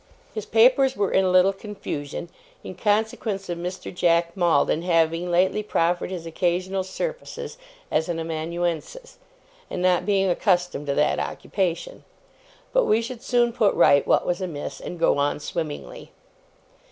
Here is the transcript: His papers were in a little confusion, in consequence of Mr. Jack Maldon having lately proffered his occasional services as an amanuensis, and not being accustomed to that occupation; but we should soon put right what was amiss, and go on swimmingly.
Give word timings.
His 0.33 0.47
papers 0.47 0.95
were 0.97 1.11
in 1.11 1.23
a 1.25 1.29
little 1.29 1.53
confusion, 1.53 2.29
in 2.63 2.73
consequence 2.73 3.49
of 3.49 3.57
Mr. 3.59 3.93
Jack 3.93 4.35
Maldon 4.35 4.81
having 4.81 5.29
lately 5.29 5.61
proffered 5.61 6.09
his 6.09 6.25
occasional 6.25 6.83
services 6.83 7.55
as 7.91 8.09
an 8.09 8.17
amanuensis, 8.17 9.19
and 9.69 9.79
not 9.83 10.07
being 10.07 10.27
accustomed 10.27 10.87
to 10.87 10.95
that 10.95 11.19
occupation; 11.19 12.03
but 12.73 12.85
we 12.85 12.99
should 12.99 13.21
soon 13.21 13.53
put 13.53 13.75
right 13.75 14.07
what 14.07 14.25
was 14.25 14.41
amiss, 14.41 14.79
and 14.81 14.97
go 14.97 15.19
on 15.19 15.39
swimmingly. 15.39 16.11